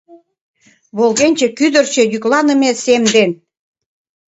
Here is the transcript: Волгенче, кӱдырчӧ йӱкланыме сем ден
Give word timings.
Волгенче, 0.97 1.47
кӱдырчӧ 1.57 2.03
йӱкланыме 2.11 2.71
сем 2.83 3.03
ден 3.13 3.31